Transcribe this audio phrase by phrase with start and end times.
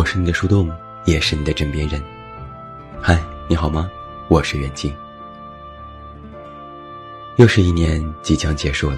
[0.00, 0.74] 我是你的树洞，
[1.04, 2.02] 也是你的枕边人。
[3.02, 3.90] 嗨，你好吗？
[4.28, 4.90] 我是袁静。
[7.36, 8.96] 又是一年即将结束了。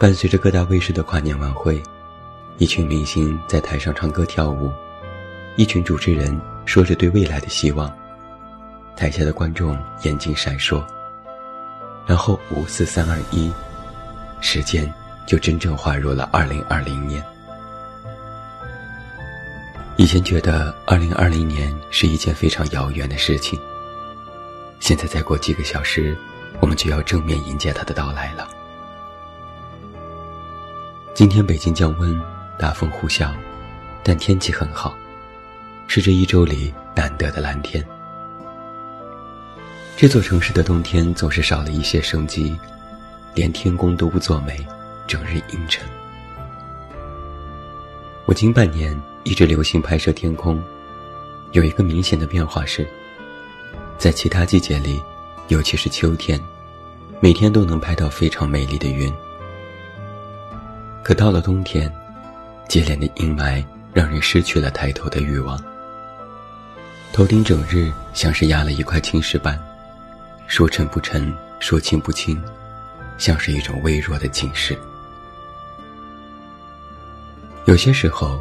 [0.00, 1.80] 伴随着各大卫视的跨年晚会，
[2.58, 4.68] 一群明星在台上唱歌跳舞，
[5.54, 6.36] 一群主持人
[6.66, 7.88] 说着对未来的希望，
[8.96, 10.84] 台下的观众眼睛闪烁。
[12.04, 13.52] 然后五四三二一，
[14.40, 14.92] 时间
[15.24, 17.24] 就真正划入了二零二零年。
[20.02, 23.56] 以前觉得二零二零年是一件非常遥远的事情，
[24.80, 26.18] 现在再过几个小时，
[26.60, 28.48] 我们就要正面迎接它的到来了。
[31.14, 32.20] 今天北京降温，
[32.58, 33.30] 大风呼啸，
[34.02, 34.92] 但天气很好，
[35.86, 37.86] 是这一周里难得的蓝天。
[39.96, 42.58] 这座城市的冬天总是少了一些生机，
[43.36, 44.66] 连天公都不作美，
[45.06, 45.86] 整日阴沉。
[48.26, 49.00] 我近半年。
[49.24, 50.60] 一直流行拍摄天空，
[51.52, 52.84] 有一个明显的变化是，
[53.96, 55.00] 在其他季节里，
[55.46, 56.40] 尤其是秋天，
[57.20, 59.14] 每天都能拍到非常美丽的云。
[61.04, 61.88] 可到了冬天，
[62.68, 63.64] 接连的阴霾
[63.94, 65.56] 让人失去了抬头的欲望，
[67.12, 69.56] 头顶整日像是压了一块青石板，
[70.48, 72.42] 说沉不沉，说轻不轻，
[73.18, 74.76] 像是一种微弱的警示。
[77.64, 78.40] 有些时候。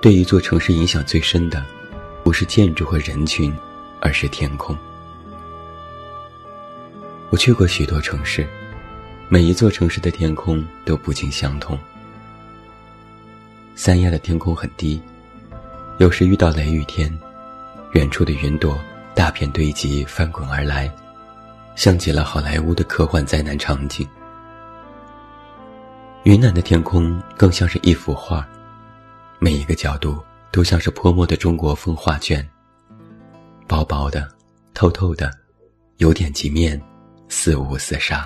[0.00, 1.64] 对一座城市影响最深的，
[2.24, 3.54] 不是建筑和人群，
[4.00, 4.76] 而是天空。
[7.30, 8.44] 我去过许多城市，
[9.28, 11.78] 每一座城市的天空都不尽相同。
[13.76, 15.00] 三亚的天空很低，
[15.98, 17.16] 有时遇到雷雨天，
[17.92, 18.76] 远处的云朵
[19.14, 20.92] 大片堆积翻滚而来，
[21.76, 24.04] 像极了好莱坞的科幻灾难场景。
[26.24, 28.44] 云南的天空更像是一幅画。
[29.44, 30.22] 每一个角度
[30.52, 32.48] 都像是泼墨的中国风画卷，
[33.66, 34.32] 薄薄的、
[34.72, 35.32] 透透的，
[35.96, 36.80] 有点极面，
[37.28, 38.24] 似雾似纱。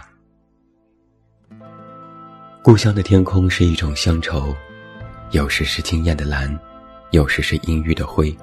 [2.62, 4.54] 故乡的天空是一种乡愁，
[5.30, 6.54] 有时是惊艳的蓝，
[7.12, 8.36] 有时是阴郁的灰。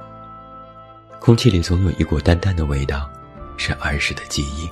[1.19, 3.07] 空气里总有一股淡淡的味道，
[3.55, 4.67] 是儿时的记忆。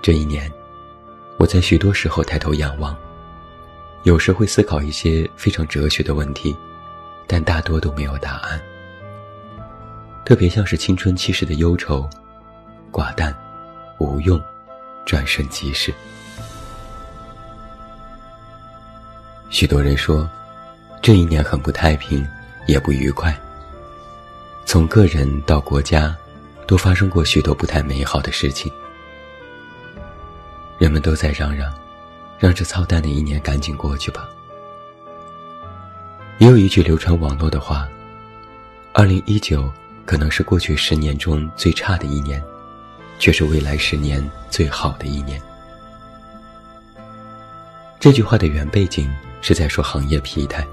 [0.00, 0.48] 这一年，
[1.38, 2.96] 我在许多时候抬头仰望。
[4.04, 6.54] 有时会思考一些非常哲学的问题，
[7.26, 8.60] 但大多都没有答案。
[10.26, 12.08] 特别像是青春期时的忧愁，
[12.92, 13.34] 寡淡，
[13.98, 14.40] 无用，
[15.06, 15.92] 转瞬即逝。
[19.48, 20.28] 许多人说，
[21.00, 22.26] 这一年很不太平，
[22.66, 23.34] 也不愉快。
[24.66, 26.14] 从个人到国家，
[26.66, 28.70] 都发生过许多不太美好的事情。
[30.76, 31.72] 人们都在嚷嚷。
[32.44, 34.28] 让这操蛋的一年赶紧过去吧。
[36.36, 37.88] 也有一句流传网络的话
[38.92, 39.72] ：“二零一九
[40.04, 42.44] 可能是过去十年中最差的一年，
[43.18, 45.40] 却是未来十年最好的一年。”
[47.98, 49.10] 这句话的原背景
[49.40, 50.66] 是在说行业疲态。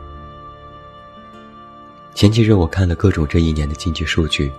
[2.14, 4.52] 前几日我看了各种这一年的经济数据，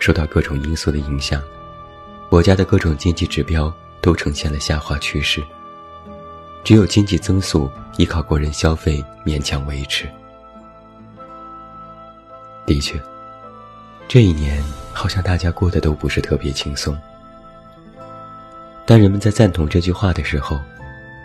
[0.00, 1.40] 受到各种因素的影响，
[2.28, 5.40] 国家的各种经济指标都呈现了下滑趋势。
[6.66, 10.10] 只有经济增速依靠个人消费勉强维持。
[12.66, 13.00] 的确，
[14.08, 14.60] 这一年
[14.92, 16.98] 好像大家过得都不是特别轻松。
[18.84, 20.60] 当人们在赞同这句话的时候，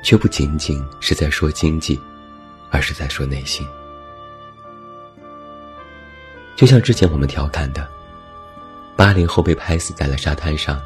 [0.03, 1.99] 却不仅仅是在说经济，
[2.69, 3.67] 而是在说内心。
[6.55, 7.89] 就像之前我们调侃的，
[8.95, 10.79] 八零后被拍死在了沙滩上，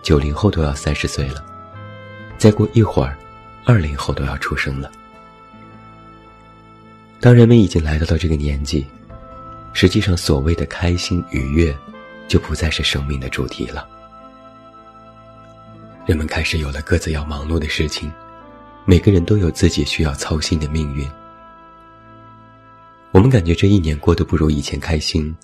[0.00, 1.44] 九零后都要三十岁了，
[2.38, 3.14] 再过一会儿。
[3.64, 4.90] 二零后都要出生了。
[7.20, 8.86] 当人们已经来到了这个年纪，
[9.72, 11.76] 实际上所谓的开心愉悦，
[12.26, 13.86] 就不再是生命的主题了。
[16.06, 18.10] 人们开始有了各自要忙碌的事情，
[18.86, 21.08] 每个人都有自己需要操心的命运。
[23.12, 25.36] 我们感觉这一年过得不如以前开心，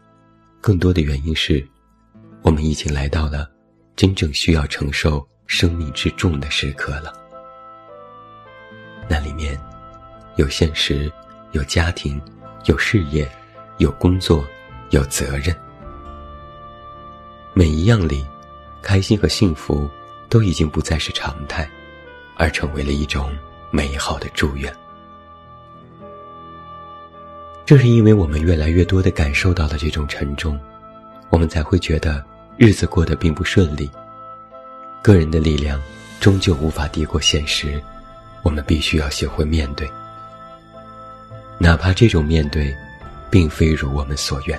[0.61, 1.65] 更多的原因是，
[2.43, 3.49] 我们已经来到了
[3.95, 7.13] 真正需要承受生命之重的时刻了。
[9.09, 9.59] 那里面，
[10.37, 11.11] 有现实，
[11.53, 12.21] 有家庭，
[12.65, 13.31] 有事业，
[13.79, 14.45] 有工作，
[14.91, 15.55] 有责任。
[17.55, 18.27] 每一样里，
[18.83, 19.89] 开心和幸福
[20.29, 21.69] 都已经不再是常态，
[22.37, 23.33] 而成为了一种
[23.71, 24.75] 美好的祝愿。
[27.65, 30.59] 正是因为我们越来越多的感受到了这种沉重，
[31.31, 32.25] 我们才会觉得
[32.57, 33.91] 日子过得并不顺利。
[35.03, 35.81] 个人的力量
[36.21, 37.83] 终究无法抵过现实。
[38.47, 39.91] 我们必须要学会面对。
[41.59, 42.73] 哪怕这种面对，
[43.29, 44.57] 并非如我们所愿。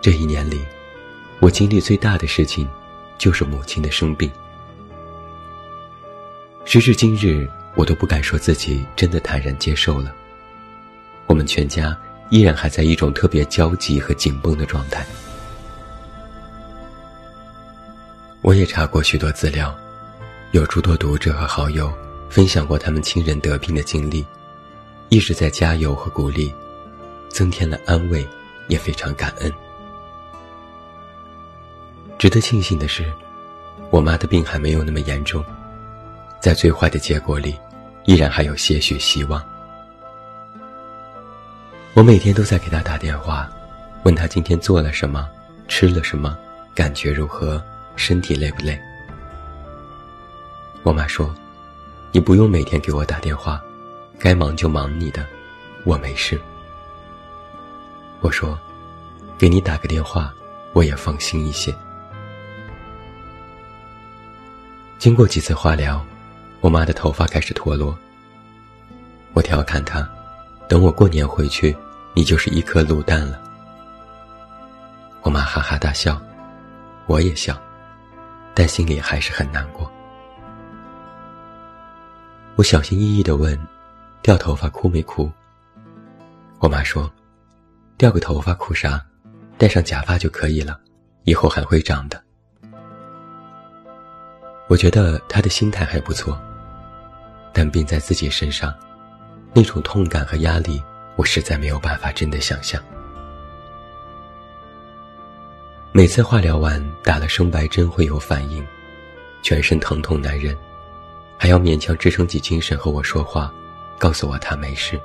[0.00, 0.64] 这一年里，
[1.38, 2.66] 我经历最大的事情，
[3.18, 4.30] 就是母亲的生病。
[6.64, 10.14] 时至今日，我都不敢说自己真的坦然接受了。
[11.26, 11.94] 我们全家
[12.30, 15.04] 依然还在一种特别焦急和紧绷的状态。
[18.40, 19.76] 我也查过许多资料，
[20.52, 21.92] 有诸多读者和好友
[22.30, 24.24] 分享过他们亲人得病的经历，
[25.08, 26.54] 一直在加油和鼓励，
[27.28, 28.26] 增添了安慰，
[28.68, 29.52] 也非常感恩。
[32.16, 33.12] 值得庆幸的是，
[33.90, 35.44] 我妈的病还没有那么严重，
[36.40, 37.54] 在最坏的结果里，
[38.04, 39.44] 依然还有些许希望。
[41.92, 43.50] 我每天都在给她打电话，
[44.04, 45.28] 问她今天做了什么，
[45.66, 46.36] 吃了什么，
[46.74, 47.62] 感觉如何，
[47.96, 48.80] 身体累不累。
[50.86, 51.34] 我妈说
[52.14, 53.60] ：“你不用每天给我打电话，
[54.20, 55.26] 该忙就忙你的，
[55.82, 56.40] 我没事。”
[58.22, 58.56] 我说
[59.36, 60.32] ：“给你打个电话，
[60.74, 61.74] 我也放心一些。”
[64.96, 66.00] 经过几次化疗，
[66.60, 67.98] 我妈的头发开始脱落。
[69.32, 70.08] 我调侃她
[70.70, 71.76] ：“等我过年回去，
[72.14, 73.42] 你就是一颗卤蛋了。”
[75.22, 76.22] 我妈哈哈大笑，
[77.06, 77.60] 我也笑，
[78.54, 79.90] 但心里还是很难过。
[82.56, 83.58] 我小心翼翼地问
[84.22, 85.30] ：“掉头发哭没哭？”
[86.58, 87.12] 我妈说
[87.98, 89.04] ：“掉个头发哭啥？
[89.58, 90.80] 戴上假发就可以了，
[91.24, 92.18] 以后还会长的。”
[94.68, 96.40] 我觉得他的心态还不错，
[97.52, 98.74] 但病在自己身上，
[99.52, 100.82] 那种痛感和压力，
[101.16, 102.82] 我实在没有办法真的想象。
[105.92, 108.66] 每次化疗完打了生白针会有反应，
[109.42, 110.56] 全身疼痛难忍，
[111.38, 113.52] 还要勉强支撑起精神和我说话，
[113.98, 115.00] 告诉我他没事。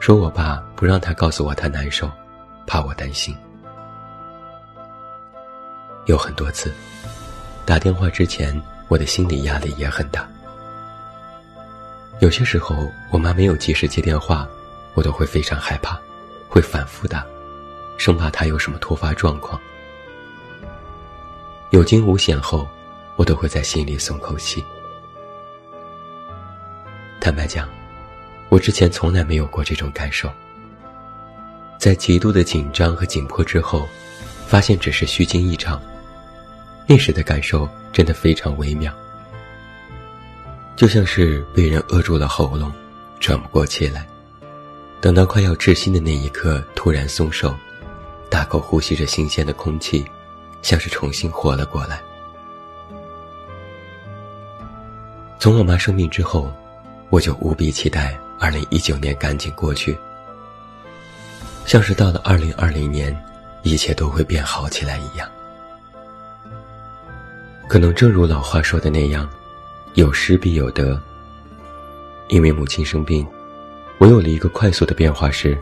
[0.00, 2.10] 说我爸不让他告诉我他难受，
[2.66, 3.36] 怕我担心。
[6.06, 6.72] 有很多次。
[7.66, 8.58] 打电话之前，
[8.88, 10.26] 我的心理压力也很大。
[12.20, 14.48] 有些时候，我妈没有及时接电话，
[14.94, 16.00] 我都会非常害怕，
[16.48, 17.26] 会反复打，
[17.98, 19.60] 生怕她有什么突发状况。
[21.70, 22.66] 有惊无险后，
[23.16, 24.64] 我都会在心里松口气。
[27.28, 27.68] 坦白讲，
[28.48, 30.32] 我之前从来没有过这种感受。
[31.76, 33.86] 在极度的紧张和紧迫之后，
[34.46, 35.78] 发现只是虚惊一场。
[36.86, 38.90] 那时的感受真的非常微妙，
[40.74, 42.72] 就像是被人扼住了喉咙，
[43.20, 44.08] 喘不过气来，
[44.98, 47.54] 等到快要窒息的那一刻突然松手，
[48.30, 50.02] 大口呼吸着新鲜的空气，
[50.62, 52.00] 像是重新活了过来。
[55.38, 56.50] 从我妈生病之后，
[57.10, 59.96] 我就无比期待二零一九年赶紧过去，
[61.64, 63.16] 像是到了二零二零年，
[63.62, 65.28] 一切都会变好起来一样。
[67.66, 69.28] 可能正如老话说的那样，
[69.94, 71.00] 有失必有得。
[72.28, 73.26] 因为母亲生病，
[73.96, 75.58] 我有了一个快速的变化是，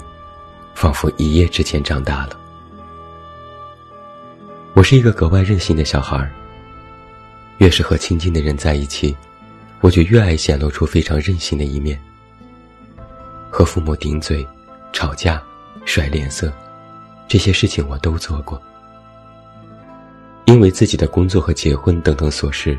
[0.75, 2.37] 仿佛一夜之间长大了。
[4.73, 6.29] 我是一个格外任性的小孩
[7.59, 9.17] 越是和亲近的人在一起，
[9.81, 12.01] 我就越爱显露出非常任性的一面。
[13.51, 14.47] 和父母顶嘴、
[14.93, 15.43] 吵架、
[15.85, 16.53] 甩脸色，
[17.29, 18.61] 这些事情我都做过。
[20.47, 22.79] 因为自己的工作和结婚等等琐事，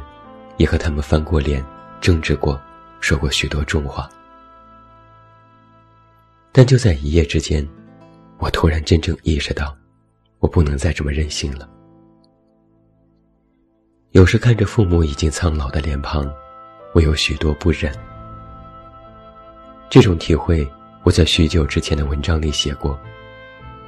[0.57, 1.63] 也和他们翻过脸，
[1.99, 2.59] 争执过，
[2.99, 4.09] 说过许多重话。
[6.51, 7.67] 但就在一夜之间，
[8.37, 9.75] 我突然真正意识到，
[10.39, 11.69] 我不能再这么任性了。
[14.11, 16.27] 有时看着父母已经苍老的脸庞，
[16.97, 17.93] 我有许多不忍。
[19.87, 20.67] 这种体会，
[21.03, 22.99] 我在许久之前的文章里写过，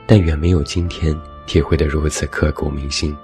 [0.06, 3.18] 但远没有今天体会的如此刻骨铭心。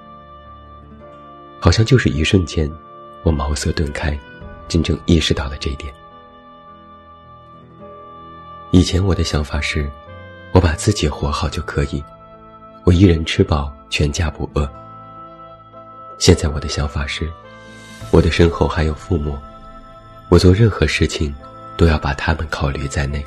[1.59, 2.67] 好像就是一瞬间，
[3.21, 4.19] 我茅塞顿开，
[4.67, 5.93] 真正意识到了这一点。
[8.71, 9.87] 以前我的想法是，
[10.51, 12.03] 我把自己活好就可以，
[12.85, 14.67] 我一人吃饱，全家不饿。
[16.17, 17.31] 现在我的想法是，
[18.09, 19.37] 我的身后还有父母，
[20.35, 21.33] 我做任何事情
[21.77, 23.25] 都要把他们考虑在内。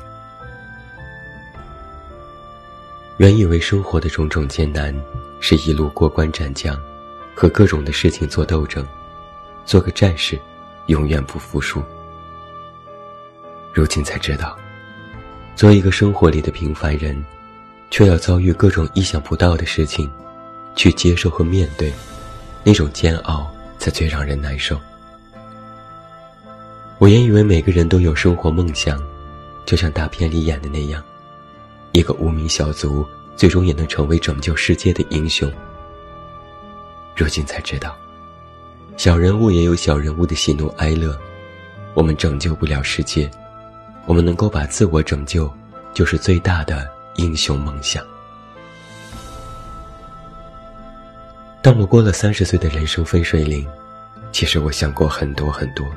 [3.17, 4.95] 原以为生活的种种艰难
[5.39, 6.79] 是一路过关斩将。
[7.33, 8.85] 和各种的事情做斗争，
[9.65, 10.37] 做个战士，
[10.85, 11.81] 永远不服输。
[13.73, 14.55] 如今才知道，
[15.55, 17.25] 做一个生活里的平凡人，
[17.89, 20.11] 却要遭遇各种意想不到的事情，
[20.75, 21.91] 去接受和面对，
[22.63, 23.49] 那种煎熬
[23.79, 24.79] 才最让人难受。
[26.99, 29.01] 我原以为每个人都有生活梦想，
[29.65, 31.01] 就像大片里演的那样，
[31.93, 35.49] 一个无名小卒最终也能成为拯救世界的英雄。
[37.15, 37.95] 如今才知道，
[38.97, 41.17] 小人物也有小人物的喜怒哀乐，
[41.93, 43.31] 我们拯救不了世界，
[44.05, 45.49] 我们能够把自我拯救，
[45.93, 48.03] 就是最大的英雄梦想。
[51.61, 53.65] 当我过了三十岁的人生分水岭，
[54.33, 55.87] 其实我想过很多很多。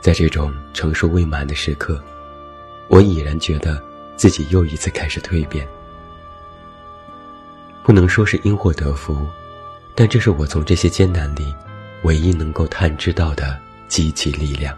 [0.00, 2.02] 在这种成熟未满的时刻，
[2.88, 3.82] 我已然觉得
[4.16, 5.66] 自己又一次开始蜕变。
[7.82, 9.26] 不能说是因祸得福，
[9.94, 11.54] 但这是我从这些艰难里
[12.02, 14.76] 唯一能够探知到的积极力量。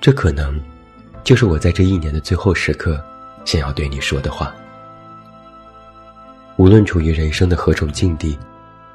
[0.00, 0.60] 这可能
[1.22, 3.02] 就是我在这一年的最后时刻
[3.44, 4.54] 想要对你说的话。
[6.56, 8.38] 无论处于人生的何种境地，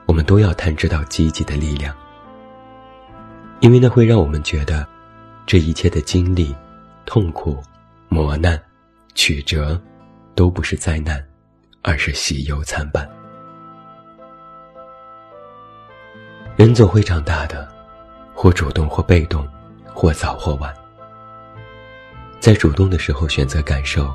[0.05, 1.95] 我们都要探知到积极的力量。
[3.59, 4.87] 因为那会让我们觉得，
[5.45, 6.55] 这一切的经历、
[7.05, 7.61] 痛苦、
[8.07, 8.61] 磨难、
[9.15, 9.79] 曲折，
[10.35, 11.23] 都不是灾难，
[11.81, 13.07] 而是喜忧参半。
[16.55, 17.67] 人总会长大的，
[18.33, 19.47] 或主动或被动，
[19.93, 20.73] 或早或晚。
[22.39, 24.13] 在主动的时候选择感受，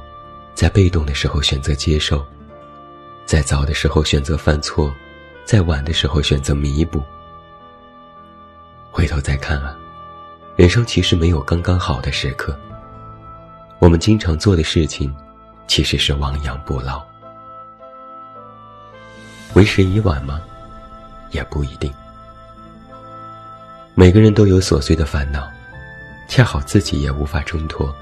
[0.55, 2.25] 在被动的时候选择接受，
[3.27, 4.95] 在早的时候选择犯错，
[5.45, 7.03] 在晚的时候选择弥补。
[8.93, 9.75] 回头再看啊，
[10.55, 12.55] 人生其实没有刚刚好的时刻。
[13.79, 15.13] 我们经常做的事情，
[15.67, 17.03] 其实是亡羊补牢。
[19.55, 20.43] 为时已晚吗？
[21.31, 21.91] 也不一定。
[23.95, 25.51] 每个人都有琐碎的烦恼，
[26.29, 27.93] 恰好自己也无法挣脱。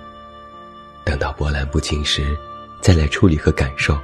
[1.04, 2.36] 等到波澜不惊时，
[2.80, 3.96] 再来处理和感受，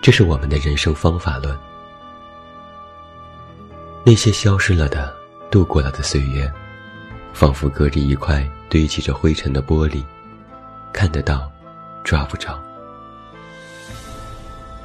[0.00, 1.58] 这是我们的人生方法论。
[4.04, 5.23] 那些消失了的。
[5.54, 6.52] 度过了的岁月，
[7.32, 10.02] 仿佛隔着一块堆积着灰尘的玻璃，
[10.92, 11.48] 看得到，
[12.02, 12.60] 抓不着。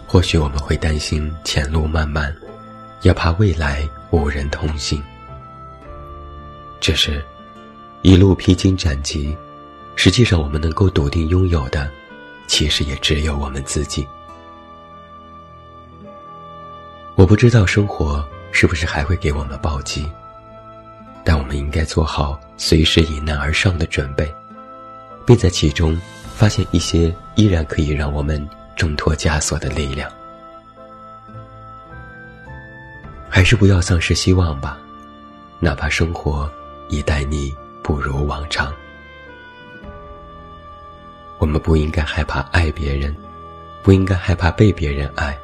[0.05, 2.31] 或许我们会担心前路漫漫，
[3.01, 5.01] 也怕未来无人同行。
[6.79, 7.25] 只是，
[8.03, 9.35] 一路披荆斩棘，
[9.95, 11.89] 实际上我们能够笃定拥有的，
[12.45, 14.07] 其实也只有我们自己。
[17.15, 20.07] 我不知道生活是不是还会给我们暴击。
[21.23, 24.33] 但我们应该做好随时迎难而上的准备，
[25.25, 25.99] 并在其中
[26.35, 30.09] 发现一些依然可以让我们挣脱枷锁的力量。
[33.29, 34.77] 还是不要丧失希望吧，
[35.59, 36.49] 哪怕生活
[36.89, 38.73] 已待你不如往常。
[41.37, 43.15] 我们不应该害怕爱别人，
[43.83, 45.37] 不应该害怕被别人爱，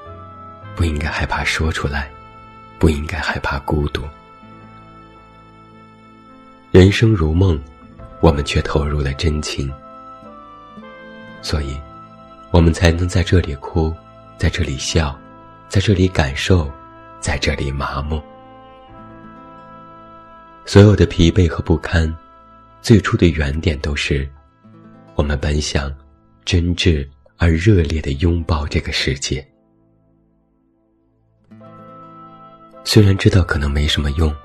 [0.75, 2.11] 不应该害怕说出来，
[2.79, 4.01] 不应该害怕孤独。
[6.75, 7.57] 人生如梦，
[8.19, 9.71] 我们却投入了真情，
[11.41, 11.73] 所以，
[12.51, 13.95] 我们才能在这里哭，
[14.37, 15.17] 在这里笑，
[15.69, 16.69] 在这里感受，
[17.21, 18.21] 在这里麻木。
[20.65, 22.13] 所有的疲惫和不堪，
[22.81, 24.29] 最初的原点都是，
[25.15, 25.89] 我们本想
[26.43, 29.47] 真挚而热烈的拥抱这个世界。
[32.83, 34.35] 虽然知道可能没什么用，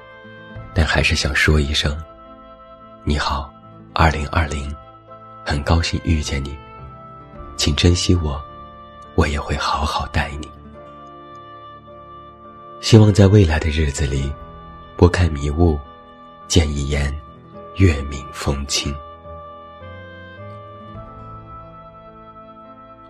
[0.72, 2.00] 但还是想说一声。
[3.02, 3.50] 你好，
[3.94, 4.70] 二零二零，
[5.42, 6.54] 很高兴遇见你，
[7.56, 8.38] 请珍惜我，
[9.14, 10.46] 我也会好好待你。
[12.82, 14.30] 希望在未来的日子里，
[14.98, 15.80] 拨开迷雾，
[16.46, 17.12] 见一眼
[17.76, 18.94] 月明风清。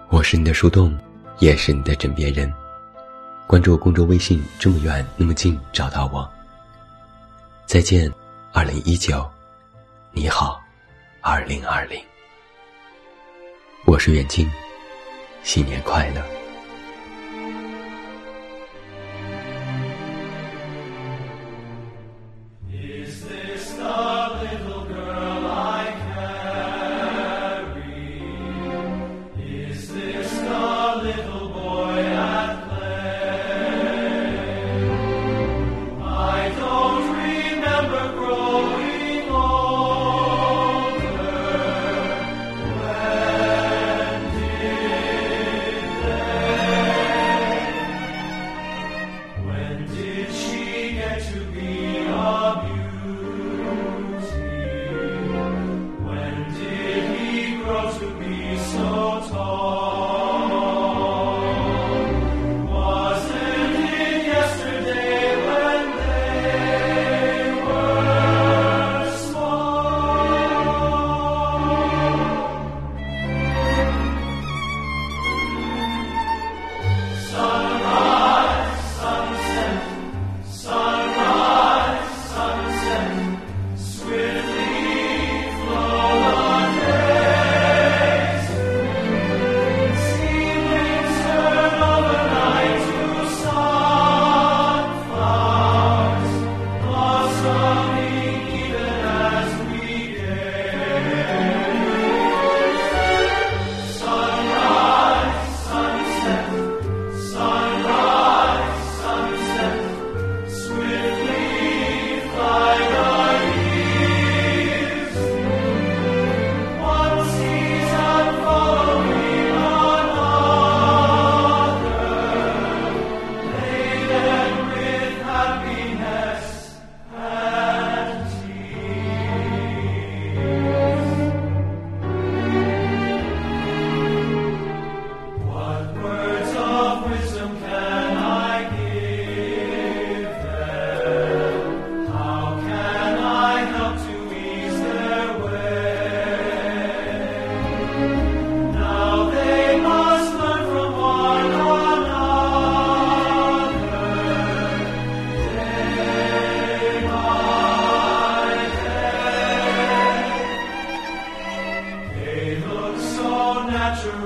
[0.09, 0.97] 我是你的树洞，
[1.40, 2.52] 也是你的枕边人。
[3.49, 6.30] 关注公众微信，这么远那么近，找到我。
[7.66, 8.11] 再见，
[8.52, 9.28] 二零一九。
[10.12, 10.60] 你好，
[11.20, 12.02] 二零二零，
[13.86, 14.50] 我是远近，
[15.44, 16.39] 新年快乐。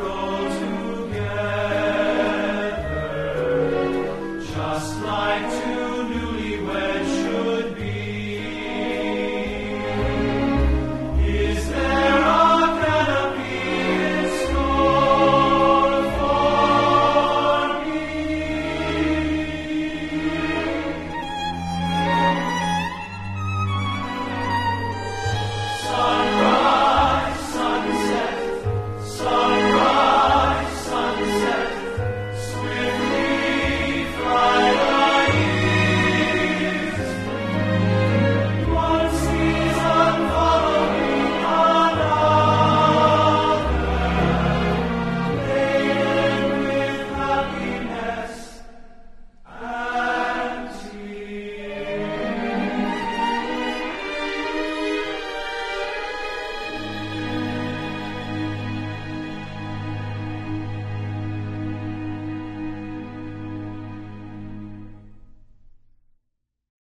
[0.03, 0.34] Lord.